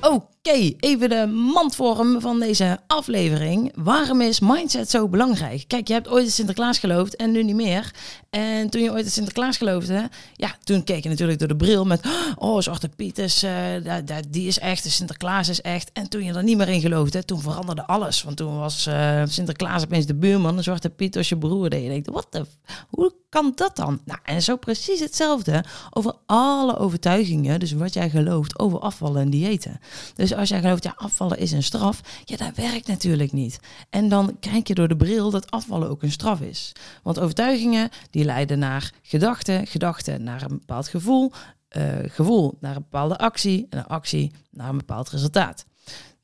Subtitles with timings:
[0.00, 3.72] Oké, even de mandvorm van deze aflevering.
[3.74, 5.64] Waarom is mindset zo belangrijk?
[5.66, 7.90] Kijk, je hebt ooit in Sinterklaas geloofd en nu niet meer.
[8.30, 11.84] En toen je ooit in Sinterklaas geloofde, ja, toen keek je natuurlijk door de bril
[11.84, 12.06] met...
[12.34, 13.50] Oh, Zwarte Piet is, uh,
[14.28, 15.90] die is echt, de Sinterklaas is echt.
[15.92, 18.22] En toen je er niet meer in geloofde, toen veranderde alles.
[18.22, 21.72] Want toen was uh, Sinterklaas opeens de buurman, de Zwarte Piet was je broer.
[21.72, 22.46] En je denkt, wat de...
[22.88, 24.00] Hoe kan dat dan?
[24.04, 27.60] Nou, en zo precies hetzelfde over alle overtuigingen.
[27.60, 29.80] Dus wat jij gelooft over afvallen en diëten.
[30.14, 32.00] Dus als jij gelooft, ja, afvallen is een straf.
[32.24, 33.60] Ja, dat werkt natuurlijk niet.
[33.90, 36.72] En dan kijk je door de bril dat afvallen ook een straf is.
[37.02, 39.66] Want overtuigingen, die leiden naar gedachten.
[39.66, 41.32] Gedachten naar een bepaald gevoel.
[41.76, 43.66] Uh, gevoel naar een bepaalde actie.
[43.70, 45.64] En een actie naar een bepaald resultaat.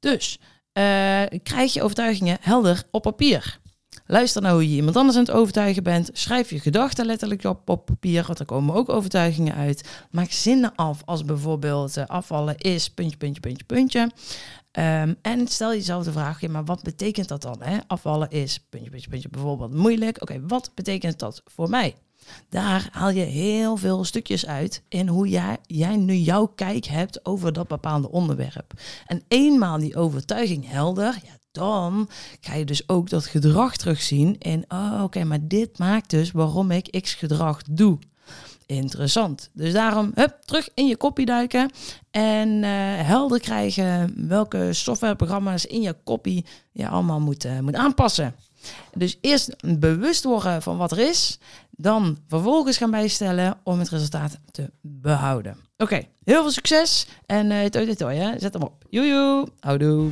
[0.00, 3.60] Dus uh, krijg je overtuigingen helder op papier.
[4.06, 6.10] Luister naar hoe je iemand anders aan het overtuigen bent.
[6.12, 9.88] Schrijf je gedachten letterlijk op, op papier, want er komen ook overtuigingen uit.
[10.10, 14.10] Maak zinnen af als bijvoorbeeld uh, afvallen is puntje, puntje, puntje, puntje.
[14.78, 17.56] Um, en stel jezelf de vraag, maar wat betekent dat dan?
[17.60, 17.78] Hè?
[17.86, 20.22] Afvallen is puntje, puntje, puntje bijvoorbeeld moeilijk.
[20.22, 21.94] Oké, wat betekent dat voor mij?
[22.48, 27.24] Daar haal je heel veel stukjes uit in hoe jij, jij nu jouw kijk hebt
[27.26, 28.72] over dat bepaalde onderwerp.
[29.06, 32.08] En eenmaal die overtuiging helder, ja, dan
[32.40, 34.38] ga je dus ook dat gedrag terugzien.
[34.38, 37.98] En oh, oké, maar dit maakt dus waarom ik X gedrag doe.
[38.66, 39.50] Interessant.
[39.52, 41.70] Dus daarom, hup, terug in je kopie duiken
[42.10, 42.68] en uh,
[43.06, 48.34] helder krijgen welke softwareprogramma's in je kopie je allemaal moet, uh, moet aanpassen.
[48.94, 51.38] Dus eerst bewust worden van wat er is,
[51.70, 55.56] dan vervolgens gaan bijstellen om het resultaat te behouden.
[55.76, 58.38] Oké, heel veel succes en uh, toi toi, hè.
[58.38, 58.84] zet hem op.
[58.90, 60.10] Joejoe, houdoe.